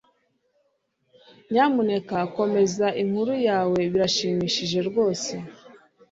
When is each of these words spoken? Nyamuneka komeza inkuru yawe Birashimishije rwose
Nyamuneka 1.51 2.17
komeza 2.37 2.87
inkuru 3.01 3.33
yawe 3.47 3.79
Birashimishije 3.91 4.79
rwose 4.89 5.33